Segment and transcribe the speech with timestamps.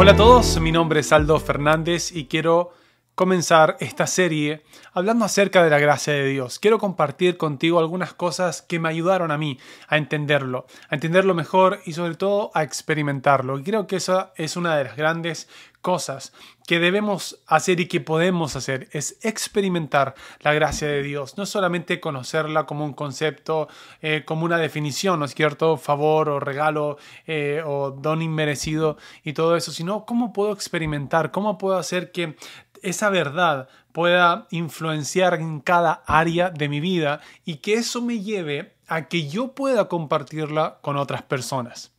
[0.00, 2.70] Hola a todos, mi nombre es Aldo Fernández y quiero
[3.14, 4.62] comenzar esta serie
[4.94, 6.58] hablando acerca de la gracia de Dios.
[6.58, 9.58] Quiero compartir contigo algunas cosas que me ayudaron a mí
[9.88, 13.58] a entenderlo, a entenderlo mejor y sobre todo a experimentarlo.
[13.58, 15.50] Y creo que esa es una de las grandes
[15.80, 16.32] cosas
[16.66, 22.00] que debemos hacer y que podemos hacer es experimentar la gracia de Dios, no solamente
[22.00, 23.68] conocerla como un concepto,
[24.02, 25.76] eh, como una definición, ¿no es cierto?
[25.76, 31.58] Favor o regalo eh, o don inmerecido y todo eso, sino cómo puedo experimentar, cómo
[31.58, 32.36] puedo hacer que
[32.82, 38.74] esa verdad pueda influenciar en cada área de mi vida y que eso me lleve
[38.86, 41.92] a que yo pueda compartirla con otras personas.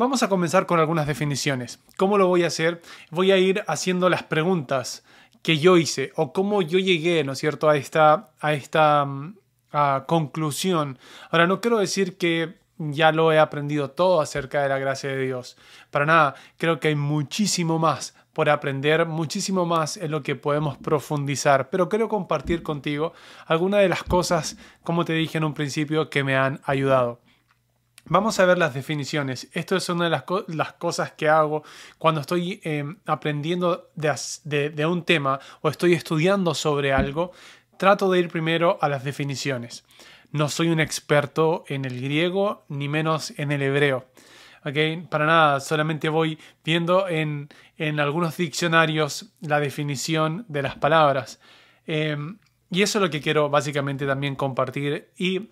[0.00, 1.78] Vamos a comenzar con algunas definiciones.
[1.98, 2.80] ¿Cómo lo voy a hacer?
[3.10, 5.04] Voy a ir haciendo las preguntas
[5.42, 9.34] que yo hice o cómo yo llegué, ¿no es cierto?, a esta, a esta mm,
[10.06, 10.98] conclusión.
[11.30, 15.20] Ahora, no quiero decir que ya lo he aprendido todo acerca de la gracia de
[15.20, 15.58] Dios.
[15.90, 20.78] Para nada, creo que hay muchísimo más por aprender, muchísimo más en lo que podemos
[20.78, 23.12] profundizar, pero quiero compartir contigo
[23.44, 27.20] algunas de las cosas, como te dije en un principio, que me han ayudado.
[28.12, 29.48] Vamos a ver las definiciones.
[29.52, 31.62] Esto es una de las, cosas que hago
[31.96, 37.30] cuando estoy em, aprendiendo de, un tema o estoy estudiando sobre algo.
[37.76, 39.84] Trato de ir primero a las definiciones.
[40.32, 44.06] No soy un experto en el griego ni menos en el hebreo.
[44.64, 51.38] Okay, para nada, solamente voy viendo en, en, algunos diccionarios la definición de las palabras.
[51.86, 52.38] Em,
[52.72, 55.50] y eso es lo que quiero básicamente también compartir y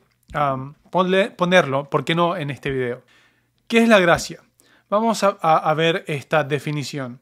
[0.91, 3.03] ponerlo, ¿por qué no?, en este video.
[3.67, 4.43] ¿Qué es la gracia?
[4.91, 7.21] Vamos a, a ver esta definición.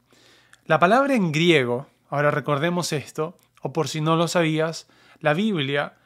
[0.65, 4.87] La palabra en griego, ahora recordemos esto, o por si no lo sabías,
[5.19, 5.97] la Biblia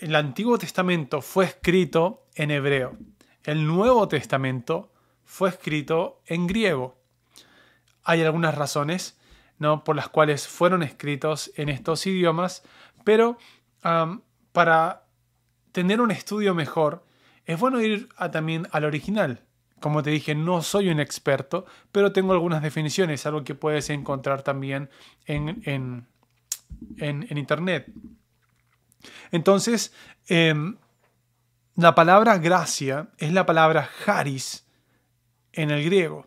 [0.00, 2.96] el Antiguo Testamento fue escrito en hebreo.
[3.42, 4.92] El Nuevo Testamento
[5.24, 6.96] fue escrito en griego.
[8.04, 9.18] Hay algunas razones
[9.58, 9.82] ¿no?
[9.82, 12.62] por las cuales fueron escritos en estos idiomas,
[13.02, 13.38] pero
[14.52, 15.02] para
[15.72, 17.04] tener un estudio mejor,
[17.46, 19.40] es bueno ir también al original.
[19.80, 24.42] Como te dije, no soy un experto, pero tengo algunas definiciones, algo que puedes encontrar
[24.42, 24.90] también
[25.26, 26.06] en, en,
[26.98, 27.86] en Internet.
[29.30, 29.92] Entonces,
[30.26, 30.76] em,
[31.76, 34.66] la palabra gracia es la palabra charis
[35.52, 36.26] en el griego.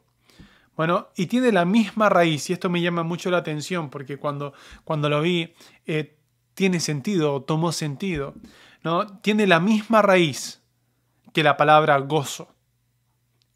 [0.76, 4.54] Bueno, y tiene la misma raíz, y esto me llama mucho la atención porque cuando,
[4.84, 5.54] cuando lo vi,
[5.86, 6.18] eh,
[6.54, 8.34] tiene sentido, tomó sentido.
[9.22, 10.62] Tiene la misma raíz
[11.34, 12.56] que la palabra gozo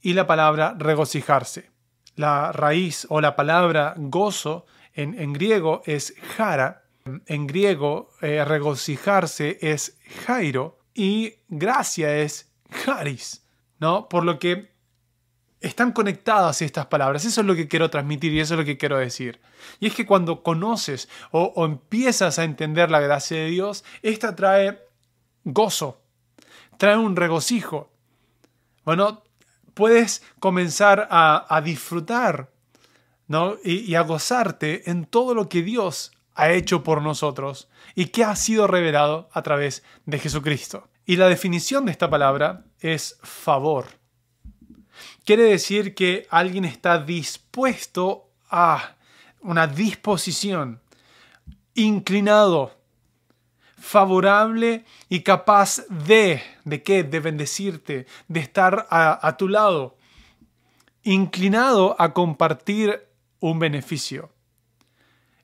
[0.02, 1.72] y la palabra regocijarse.
[2.16, 6.86] La raíz o la palabra gozo en, en griego es jara
[7.28, 12.52] en griego, eh, regocijarse es Jairo y gracia es
[12.84, 13.46] Charis,
[13.80, 14.10] ¿no?
[14.10, 14.74] Por lo que
[15.62, 17.24] están conectadas estas palabras.
[17.24, 19.40] Eso es lo que quiero transmitir y eso es lo que quiero decir.
[19.80, 24.36] Y es que cuando conoces o, o empiezas a entender la gracia de Dios, esta
[24.36, 24.80] trae
[25.46, 26.02] gozo,
[26.78, 27.90] trae un regocijo.
[28.84, 29.24] Bueno,
[29.74, 32.52] puedes comenzar a, disfrutar
[33.28, 33.56] ¿no?
[33.64, 38.26] y, y a gozarte en todo lo que Dios ha hecho por nosotros y que
[38.26, 40.90] ha sido revelado a través de Jesucristo.
[41.06, 43.86] Y la definición de esta palabra es favor.
[45.24, 48.96] Quiere decir que alguien está dispuesto a
[49.42, 50.82] una disposición,
[51.74, 52.78] inclinado,
[53.86, 57.04] favorable y capaz de, ¿de qué?
[57.04, 59.96] De bendecirte, de estar a, a tu lado,
[61.04, 63.08] inclinado a compartir
[63.40, 64.32] un beneficio.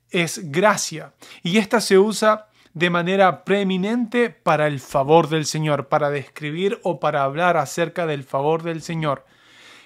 [0.10, 1.14] Es gracia.
[1.44, 7.00] Y esta se usa de manera preeminente para el favor del Señor, para describir o
[7.00, 9.24] para hablar acerca del favor del Señor,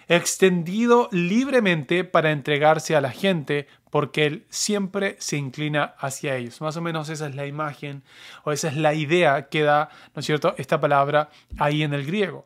[0.07, 6.59] extendido libremente para entregarse a la gente porque Él siempre se inclina hacia ellos.
[6.59, 8.03] Más o menos esa es la imagen
[8.43, 12.05] o esa es la idea que da, ¿no es cierto?, esta palabra ahí en el
[12.05, 12.45] griego.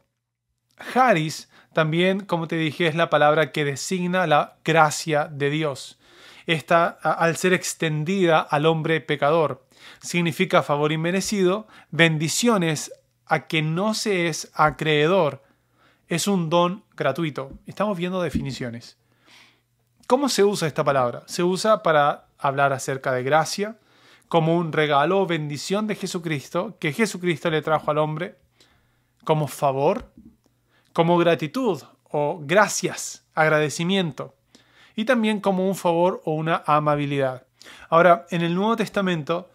[0.94, 5.98] Haris también, como te dije, es la palabra que designa la gracia de Dios
[6.46, 9.66] esta, al ser extendida al hombre pecador.
[10.04, 12.92] Significa favor inmerecido, bendiciones
[13.26, 15.42] a que no se es acreedor.
[16.10, 17.54] Es un don gratuito.
[17.66, 18.99] Estamos viendo definiciones.
[20.10, 21.22] ¿Cómo se usa esta palabra?
[21.28, 23.78] Se usa para hablar acerca de gracia,
[24.28, 28.36] como un regalo o bendición de Jesucristo que Jesucristo le trajo al hombre,
[29.24, 30.12] como favor,
[30.94, 34.34] como gratitud o gracias, agradecimiento
[34.96, 37.46] y también como un favor o una amabilidad.
[37.88, 39.52] Ahora, en el Nuevo Testamento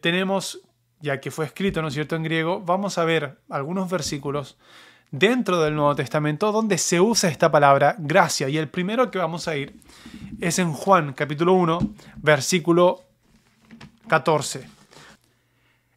[0.00, 0.58] tenemos,
[1.00, 4.56] ya que fue escrito, ¿no es cierto?, en griego, vamos a ver algunos versículos
[5.10, 8.48] dentro del Nuevo Testamento donde se usa esta palabra gracia.
[8.48, 9.80] Y el primero que vamos a ir
[10.40, 11.78] es en Juan capítulo 1,
[12.16, 13.04] versículo
[14.08, 14.68] 14.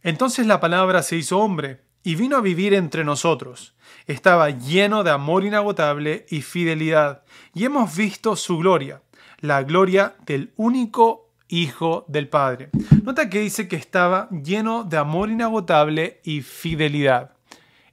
[0.03, 3.75] Entonces la palabra se hizo hombre y vino a vivir entre nosotros.
[4.07, 7.23] Estaba lleno de amor inagotable y fidelidad,
[7.53, 9.01] y hemos visto su gloria,
[9.39, 12.69] la gloria del único Hijo del Padre.
[13.03, 17.31] Nota que dice que estaba lleno de amor inagotable y fidelidad.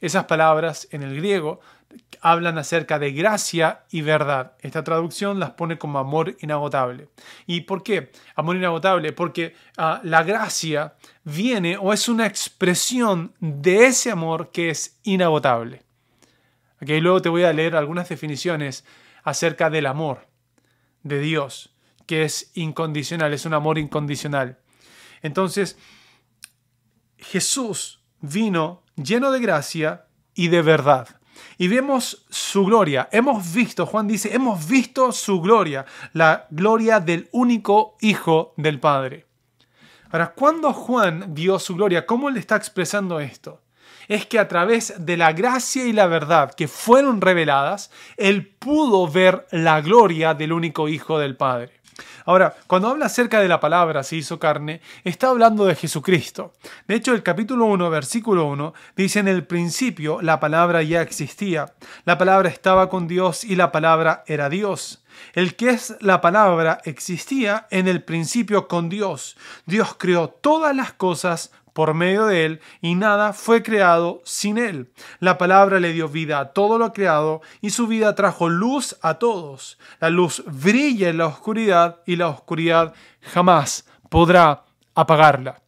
[0.00, 1.60] Esas palabras en el griego
[2.20, 4.52] hablan acerca de gracia y verdad.
[4.60, 7.08] Esta traducción las pone como amor inagotable.
[7.46, 8.10] ¿Y por qué?
[8.34, 10.94] Amor inagotable, porque ah, la gracia
[11.24, 15.82] viene o es una expresión de ese amor que es inagotable.
[16.80, 18.84] Aquí luego te voy a leer algunas definiciones
[19.22, 20.28] acerca del amor
[21.02, 21.74] de Dios,
[22.06, 24.58] que es incondicional, es un amor incondicional.
[25.22, 25.78] Entonces,
[27.18, 31.08] Jesús vino lleno de gracia y de verdad.
[31.58, 33.08] Y vemos su gloria.
[33.12, 39.26] Hemos visto, Juan dice, hemos visto su gloria, la gloria del único Hijo del Padre.
[40.10, 43.62] Ahora, cuando Juan vio su gloria, ¿cómo le está expresando esto?
[44.08, 49.08] Es que a través de la gracia y la verdad que fueron reveladas, él pudo
[49.08, 51.75] ver la gloria del único Hijo del Padre.
[52.24, 56.52] Ahora, cuando habla acerca de la palabra se hizo carne, está hablando de Jesucristo.
[56.86, 61.72] De hecho, el capítulo 1, versículo 1, dice en el principio la palabra ya existía,
[62.04, 65.02] la palabra estaba con Dios y la palabra era Dios.
[65.32, 69.36] El que es la palabra existía en el principio con Dios.
[69.64, 74.90] Dios creó todas las cosas por medio de él, y nada fue creado sin él.
[75.20, 79.18] La palabra le dio vida a todo lo creado, y su vida trajo luz a
[79.18, 79.78] todos.
[80.00, 84.64] La luz brilla en la oscuridad, y la oscuridad jamás podrá
[84.94, 85.60] apagarla.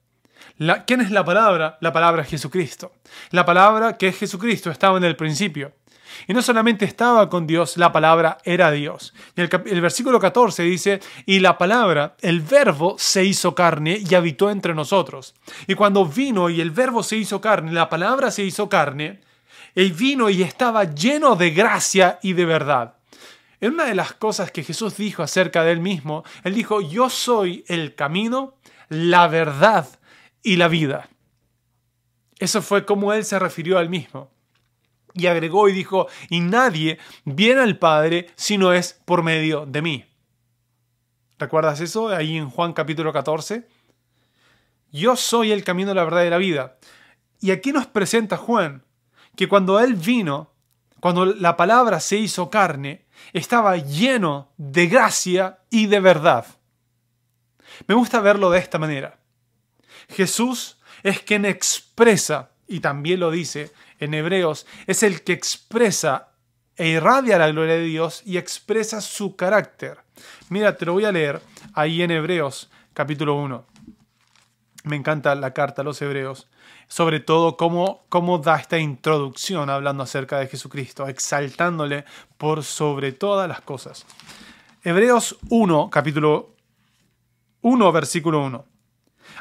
[0.86, 1.76] ¿Quién es la palabra?
[1.82, 2.90] La palabra es Jesucristo.
[3.30, 5.74] La palabra que es Jesucristo estaba en el principio.
[6.26, 9.14] Y no solamente estaba con Dios, la palabra era Dios.
[9.36, 14.50] Y el, versículo 14 dice, y la palabra, el verbo, se hizo carne y habitó
[14.50, 15.34] entre nosotros.
[15.66, 19.20] Y cuando vino y el verbo se hizo carne, la palabra se hizo carne,
[19.74, 22.94] él vino y estaba lleno de gracia y de verdad.
[23.60, 27.10] En una de las cosas que Jesús dijo acerca de él mismo, él dijo, yo
[27.10, 28.54] soy el camino,
[28.88, 29.88] la verdad
[30.42, 31.08] y la vida.
[32.38, 34.30] Eso fue como él se refirió a él mismo.
[35.14, 39.82] Y agregó y dijo, y nadie viene al Padre si no es por medio de
[39.82, 40.04] mí.
[41.38, 43.66] ¿Recuerdas eso ahí en Juan capítulo 14?
[44.90, 46.78] Yo soy el camino, la verdad y la vida.
[47.40, 48.84] Y aquí nos presenta Juan
[49.36, 50.52] que cuando Él vino,
[51.00, 56.46] cuando la palabra se hizo carne, estaba lleno de gracia y de verdad.
[57.86, 59.20] Me gusta verlo de esta manera.
[60.08, 66.28] Jesús es quien expresa, y también lo dice en Hebreos, es el que expresa
[66.76, 69.98] e irradia la gloria de Dios y expresa su carácter.
[70.48, 71.40] Mira, te lo voy a leer
[71.74, 73.64] ahí en Hebreos capítulo 1.
[74.84, 76.48] Me encanta la carta a los Hebreos,
[76.86, 82.04] sobre todo cómo, cómo da esta introducción hablando acerca de Jesucristo, exaltándole
[82.36, 84.06] por sobre todas las cosas.
[84.82, 86.54] Hebreos 1, capítulo
[87.62, 88.64] 1, versículo 1.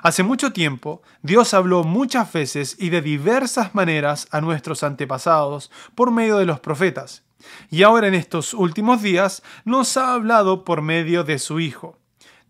[0.04, 6.12] Hace mucho tiempo, Dios habló muchas veces y de diversas maneras a nuestros antepasados por
[6.12, 7.24] medio de los profetas.
[7.70, 11.98] Y ahora en estos últimos días nos ha hablado por medio de su Hijo.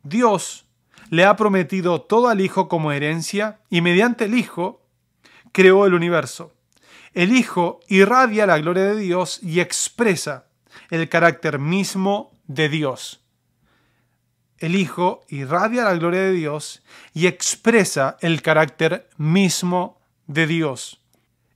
[0.03, 0.65] Dios
[1.09, 4.81] le ha prometido todo al Hijo como herencia y mediante el Hijo
[5.51, 6.53] creó el universo.
[7.13, 10.47] El Hijo irradia la gloria de Dios y expresa
[10.89, 13.26] el carácter mismo de Dios
[14.59, 16.81] el Hijo irradia la gloria de Dios
[17.13, 21.01] y expresa el carácter mismo de Dios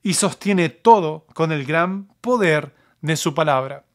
[0.03, 3.85] y sostiene todo con el gran poder de su palabra.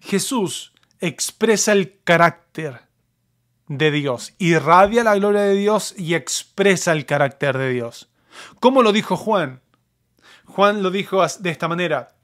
[0.00, 2.82] Jesús expresa el carácter
[3.68, 8.10] de Dios, irradia la gloria de Dios y expresa el carácter de Dios.
[8.60, 9.60] ¿Cómo lo dijo Juan?
[10.44, 12.14] Juan lo dijo de esta manera,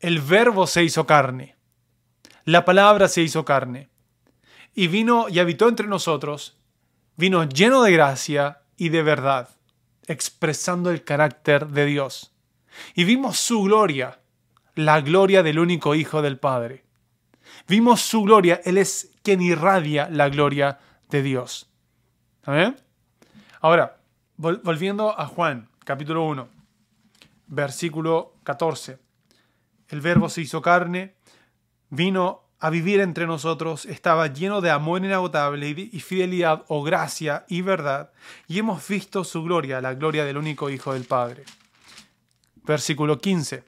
[0.00, 1.56] el verbo se hizo carne,
[2.44, 3.91] la palabra se hizo carne
[4.74, 6.58] y vino y habitó entre nosotros,
[7.16, 9.48] vino lleno de gracia y de verdad,
[10.06, 12.32] expresando el carácter de Dios.
[12.94, 14.20] Y vimos su gloria,
[14.74, 16.84] la gloria del único Hijo del Padre.
[17.68, 20.78] Vimos su gloria, Él es quien irradia la gloria
[21.10, 21.68] de Dios.
[23.60, 23.98] Ahora,
[24.36, 26.48] volviendo a Juan, capítulo 1,
[27.46, 28.98] versículo 14.
[29.88, 31.14] El verbo se hizo carne,
[31.90, 37.60] vino a vivir entre nosotros estaba lleno de amor inagotable y fidelidad o gracia y
[37.60, 38.12] verdad,
[38.46, 41.42] y hemos visto su gloria, la gloria del único Hijo del Padre.
[42.62, 43.64] Versículo 15.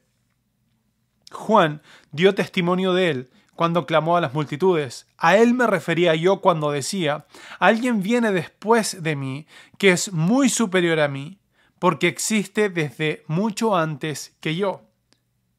[1.33, 1.83] Juan
[2.13, 5.09] dio testimonio de él cuando clamó a las multitudes.
[5.19, 7.27] A él me refería yo cuando decía,
[7.59, 11.41] alguien viene después de mí que es muy superior a mí,
[11.81, 14.83] porque existe desde mucho antes que yo.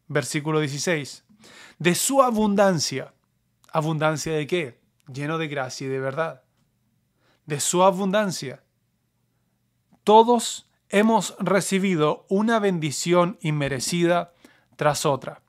[0.08, 1.26] Versículo 16.
[1.80, 3.12] De su abundancia.
[3.76, 4.80] ¿Abundancia de qué?
[5.14, 6.44] Lleno de gracia y de verdad.
[7.46, 8.64] De su abundancia.
[10.06, 14.34] Todos hemos recibido una bendición inmerecida
[14.78, 15.42] tras otra.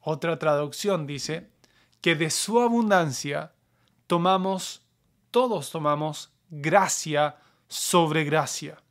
[0.00, 1.48] Otra traducción dice,
[2.02, 3.54] que de su abundancia
[4.06, 4.86] tomamos,
[5.30, 7.36] todos tomamos gracia
[7.66, 8.82] sobre gracia.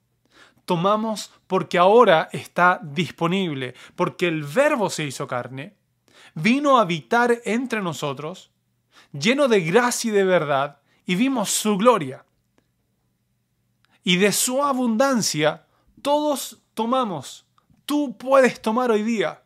[0.65, 5.76] Tomamos porque ahora está disponible, porque el verbo se hizo carne,
[6.33, 8.51] vino a habitar entre nosotros,
[9.11, 12.25] lleno de gracia y de verdad, y vimos su gloria.
[14.03, 15.65] Y de su abundancia
[16.01, 17.45] todos tomamos.
[17.85, 19.41] Tú puedes tomar hoy día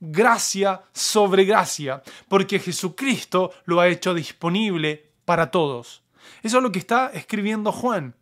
[0.00, 6.02] gracia sobre gracia, porque Jesucristo lo ha hecho disponible para todos.
[6.42, 8.14] Eso es lo que está escribiendo Juan.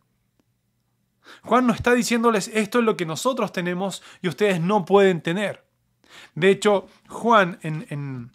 [1.43, 5.64] Juan no está diciéndoles esto es lo que nosotros tenemos y ustedes no pueden tener.
[6.33, 8.31] De hecho, Juan en, en,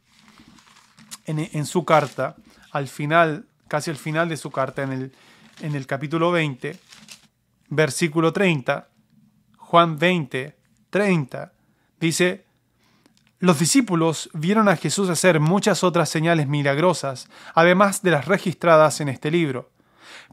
[1.27, 2.37] en, su carta,
[2.73, 5.13] al final, casi al final de su carta, en el,
[5.61, 6.79] en el capítulo 20,
[7.69, 8.89] versículo 30,
[9.57, 10.57] Juan 20,
[10.91, 11.53] 30,
[12.01, 12.45] dice,
[13.39, 19.09] los discípulos vieron a Jesús hacer muchas otras señales milagrosas, además de las registradas en
[19.09, 19.71] este libro.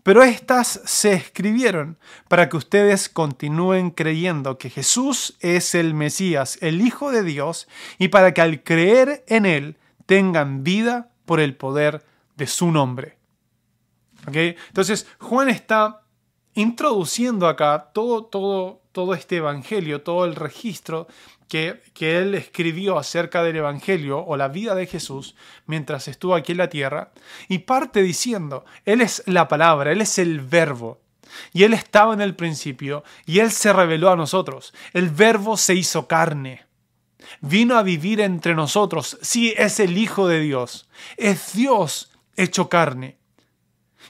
[0.03, 6.81] Pero éstas se escribieron para que ustedes continúen creyendo que Jesús es el Mesías, el
[6.81, 7.67] Hijo de Dios,
[7.97, 12.05] y para que al creer en Él tengan vida por el poder
[12.35, 13.17] de su nombre.
[14.25, 16.01] Entonces, Juan está
[16.53, 21.07] introduciendo acá todo, todo, todo este evangelio, todo el registro
[21.47, 25.35] que, él escribió acerca del Evangelio o la vida de Jesús
[25.65, 27.11] mientras estuvo aquí en la tierra,
[27.47, 30.99] y parte diciendo, Él es la palabra, Él es el verbo,
[31.53, 35.73] y Él estaba en el principio, y Él se reveló a nosotros, el verbo se
[35.75, 36.65] hizo carne,
[37.41, 43.17] vino a vivir entre nosotros, sí, es el Hijo de Dios, es Dios hecho carne.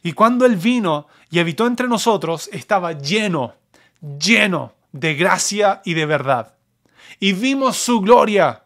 [0.03, 3.55] Y cuando Él vino y habitó entre nosotros, estaba lleno,
[4.01, 6.56] lleno de gracia y de verdad
[7.19, 8.65] y vimos su gloria,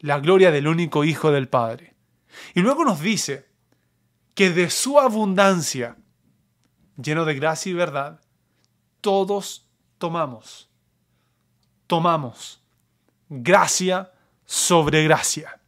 [0.00, 1.94] la gloria del único Hijo del Padre.
[2.54, 3.48] Y luego nos dice
[4.34, 5.96] que de su abundancia,
[6.96, 8.20] lleno de gracia y verdad,
[9.00, 9.68] todos
[9.98, 10.70] tomamos,
[11.86, 12.62] tomamos
[13.28, 14.12] gracia
[14.44, 15.60] sobre gracia.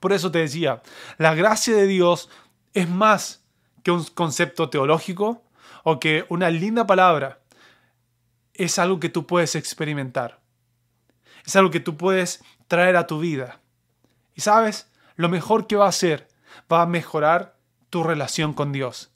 [0.00, 0.82] Por eso te decía,
[1.18, 2.28] la gracia de Dios
[2.72, 3.44] es más
[3.82, 5.42] que un concepto teológico
[5.84, 7.40] o que una linda palabra.
[8.54, 10.40] Es algo que tú puedes experimentar.
[11.48, 13.62] Es algo que tú puedes traer a tu vida.
[14.34, 16.28] Y sabes, lo mejor que va a hacer
[16.70, 17.56] va a mejorar
[17.88, 19.10] tu relación con Dios.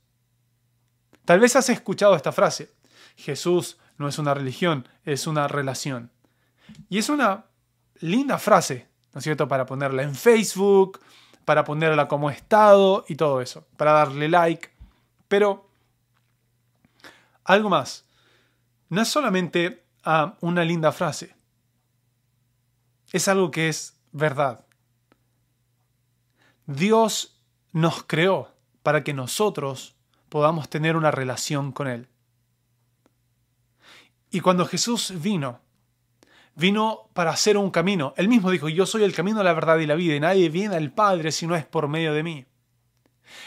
[1.26, 2.72] Tal vez has escuchado esta frase.
[3.16, 6.10] Jesús no es una religión, es una relación.
[6.88, 7.44] Y es una
[8.00, 9.46] linda frase, ¿no es cierto?
[9.46, 11.00] Para ponerla en Facebook,
[11.44, 14.70] para ponerla como estado y todo eso, para darle like.
[15.28, 15.68] Pero
[17.44, 18.06] algo más.
[18.88, 21.41] No es solamente ah, una linda frase
[23.12, 24.66] es algo que es verdad.
[26.66, 27.40] Dios
[27.72, 29.94] nos creó para que nosotros
[30.28, 32.08] podamos tener una relación con Él.
[34.30, 35.60] Y cuando Jesús vino,
[36.54, 38.14] vino para hacer un camino.
[38.16, 40.76] Él mismo dijo, yo soy el camino, la verdad y la vida, y nadie viene
[40.76, 42.46] al Padre si no es por medio de mí.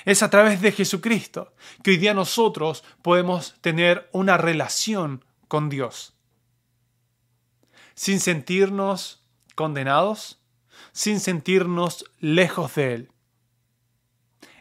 [0.03, 1.53] Es a través de Jesucristo
[1.83, 6.13] que hoy día nosotros podemos tener una relación con Dios.
[7.93, 9.24] Sin sentirnos
[9.55, 10.41] condenados
[10.91, 13.11] sin sentirnos lejos de Él.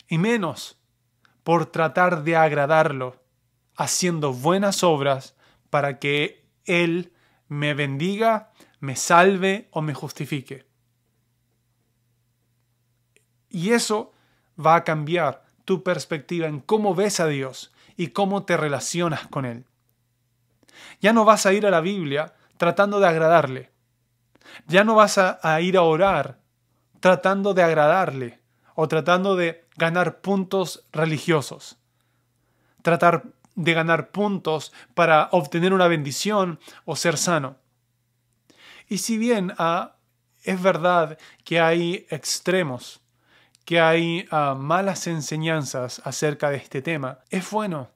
[0.08, 0.78] Y menos
[1.42, 3.22] por tratar de agradarlo,
[3.76, 5.36] haciendo buenas obras
[5.70, 7.12] para que Él
[7.48, 10.66] me bendiga, me salve o me justifique.
[13.50, 14.12] Y eso
[14.58, 19.44] va a cambiar tu perspectiva en cómo ves a Dios y cómo te relacionas con
[19.44, 19.66] Él.
[21.00, 23.70] Ya no vas a ir a la Biblia tratando de agradarle,
[24.66, 26.40] ya no vas a, ir a orar
[27.00, 28.40] tratando de agradarle
[28.74, 31.78] o tratando de ganar puntos religiosos.
[32.82, 33.24] Tratar
[33.54, 37.56] de ganar puntos para obtener una bendición o ser sano.
[38.88, 39.96] Y si bien ah,
[40.42, 43.00] es verdad que hay extremos,
[43.64, 47.90] que hay ah, malas enseñanzas acerca de este tema, es bueno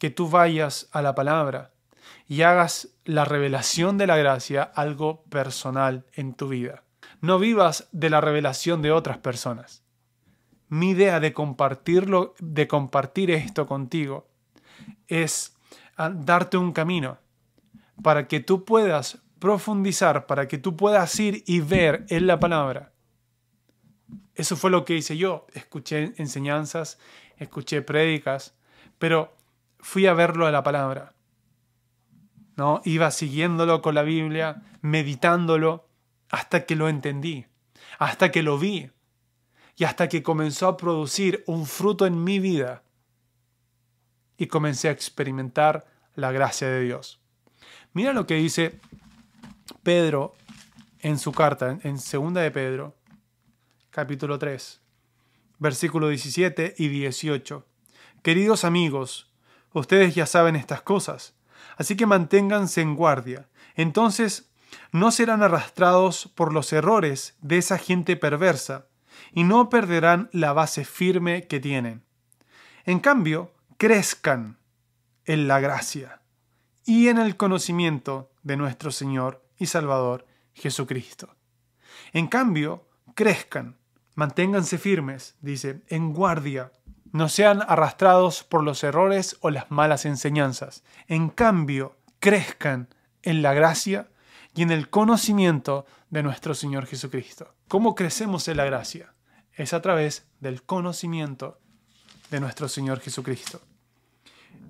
[0.00, 1.70] que tú vayas a la palabra
[2.26, 6.84] y hagas la revelación de la gracia algo personal en tu vida.
[7.20, 9.84] no vivas de la revelación de otras personas.
[10.68, 14.26] Mi idea de compartirlo, de compartir esto contigo,
[15.06, 15.54] es
[15.96, 17.18] ah, darte un camino
[18.02, 22.92] para que tú puedas profundizar, para que tú puedas ir y ver en la palabra.
[24.34, 25.46] Eso fue lo que hice yo.
[25.52, 26.98] Escuché enseñanzas,
[27.36, 28.54] escuché prédicas,
[28.98, 29.36] pero
[29.78, 31.14] fui a verlo a la palabra.
[32.56, 32.82] ¿No?
[32.84, 35.88] Iba siguiéndolo con la Biblia, meditándolo,
[36.30, 37.46] hasta que lo entendí,
[37.98, 38.90] hasta que lo vi
[39.76, 42.82] y hasta que comenzó a producir un fruto en mi vida
[44.36, 47.20] y comencé a experimentar la gracia de Dios.
[47.92, 48.80] Mira lo que dice
[49.82, 50.34] Pedro
[51.00, 52.96] en su carta, en segunda de Pedro,
[53.90, 54.80] capítulo 3,
[55.58, 57.66] versículo 17 y 18.
[58.22, 59.30] Queridos amigos,
[59.72, 61.34] ustedes ya saben estas cosas,
[61.76, 63.48] así que manténganse en guardia.
[63.74, 64.50] Entonces
[64.90, 68.86] no serán arrastrados por los errores de esa gente perversa
[69.32, 72.04] y no perderán la base firme que tienen.
[72.84, 74.58] En cambio, crezcan
[75.24, 76.22] en la gracia
[76.84, 81.34] y en el conocimiento de nuestro Señor y Salvador Jesucristo.
[82.12, 83.78] En cambio, crezcan,
[84.14, 86.72] manténganse firmes, dice, en guardia,
[87.12, 90.82] no sean arrastrados por los errores o las malas enseñanzas.
[91.06, 92.88] En cambio, crezcan
[93.22, 94.08] en la gracia
[94.54, 97.54] y en el conocimiento de nuestro Señor Jesucristo.
[97.68, 99.12] ¿Cómo crecemos en la gracia?
[99.54, 101.58] Es a través del conocimiento
[102.30, 103.60] de nuestro Señor Jesucristo.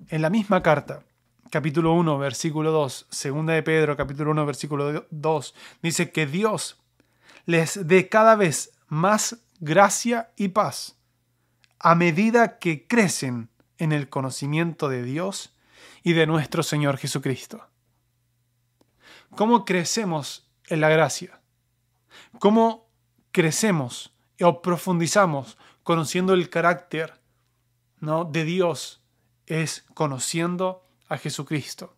[0.09, 1.03] En la misma carta,
[1.49, 6.81] capítulo 1, versículo 2, segunda de Pedro, capítulo 1, versículo 2, dice que Dios
[7.45, 10.97] les dé cada vez más gracia y paz
[11.83, 15.53] a medida que crecen en el conocimiento de Dios
[16.01, 17.67] y de nuestro Señor Jesucristo.
[19.35, 21.41] ¿Cómo crecemos en la gracia?
[22.39, 22.89] ¿Cómo
[23.33, 27.19] crecemos o profundizamos conociendo el carácter
[27.99, 28.23] ¿no?
[28.23, 29.03] de Dios?
[29.45, 31.97] Es conociendo a Jesucristo.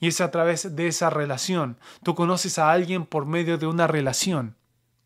[0.00, 1.78] Y es a través de esa relación.
[2.02, 4.56] Tú conoces a alguien por medio de una relación.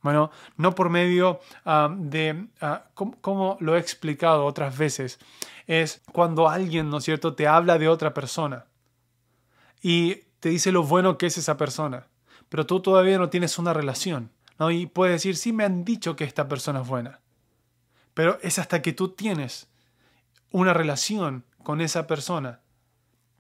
[0.03, 5.19] Bueno, no por medio ah, de, uh, lo he explicado otras veces,
[5.67, 8.65] es cuando alguien, ¿no es cierto?, te habla de otra persona
[9.83, 12.07] y te dice lo bueno que es esa persona,
[12.49, 14.31] pero tú todavía no tienes una relación.
[14.71, 17.21] Y puedes decir, sí, me han dicho que esta persona es buena,
[18.13, 19.69] pero es hasta que tú tienes
[20.51, 22.61] una relación con esa persona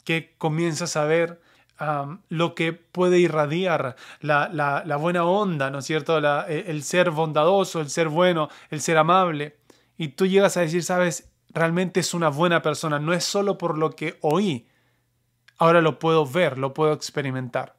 [0.04, 1.42] que comienzas a ver
[2.28, 6.18] lo que puede irradiar la, buena onda, ¿no es cierto?
[6.46, 9.58] E, el ser bondadoso, el ser bueno, el ser amable.
[9.96, 13.78] Y tú llegas a decir, sabes, realmente es una buena persona, no es solo por
[13.78, 14.68] lo que oí,
[15.58, 17.76] ahora lo puedo ver, lo puedo experimentar.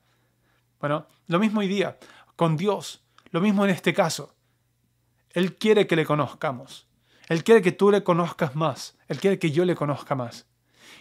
[0.79, 1.97] Bueno, lo mismo hoy día,
[2.35, 4.35] con Dios, lo mismo en este caso.
[5.29, 6.87] Él quiere que le conozcamos.
[7.29, 8.97] Él quiere que tú le conozcas más.
[9.07, 10.47] Él quiere que yo le conozca más.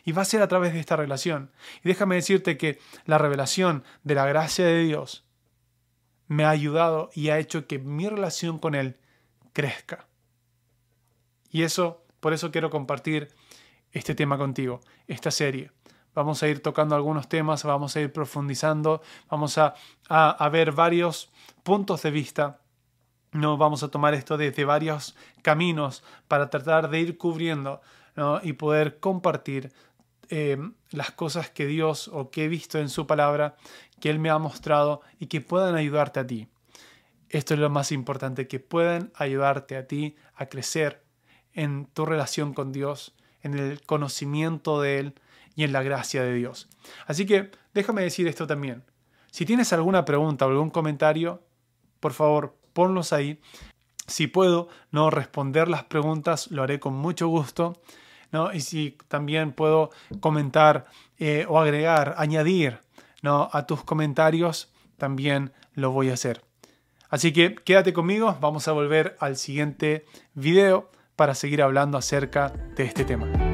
[0.04, 1.50] Y va a ser a través de esta relación.
[1.84, 5.24] Y déjame decirte que la revelación de la gracia de Dios
[6.26, 8.98] me ha ayudado y ha hecho que mi relación con Él
[9.52, 10.06] crezca.
[11.50, 13.28] Y eso, por eso quiero compartir
[13.92, 15.72] este tema contigo, esta serie.
[16.14, 19.74] Vamos a ir tocando algunos temas, vamos a ir profundizando, vamos a,
[20.08, 21.30] a, ver varios
[21.62, 22.60] puntos de vista.
[23.32, 27.80] No vamos a tomar esto desde varios caminos para tratar de ir cubriendo
[28.42, 29.72] y poder compartir
[30.30, 30.56] eh,
[30.90, 33.56] las cosas que Dios o que he visto en su palabra,
[34.00, 36.48] que Él me ha mostrado y que puedan ayudarte a ti.
[37.28, 41.04] Esto es lo más importante, que puedan ayudarte a ti a crecer
[41.52, 45.14] en tu relación con Dios, en el conocimiento de Él
[45.54, 46.68] y en la gracia de Dios.
[47.06, 48.84] Así que déjame decir esto también.
[49.30, 51.42] Si tienes alguna pregunta o algún comentario,
[52.00, 53.40] por favor, ponlos ahí.
[54.06, 57.80] Si puedo no responder las preguntas, lo haré con mucho gusto.
[58.52, 59.90] Y si también puedo
[60.20, 60.86] comentar
[61.18, 62.80] eh, o agregar, añadir
[63.22, 63.48] ¿no?
[63.52, 66.42] a tus comentarios, también lo voy a hacer.
[67.08, 72.84] Así que quédate conmigo, vamos a volver al siguiente video para seguir hablando acerca de
[72.84, 73.49] este tema.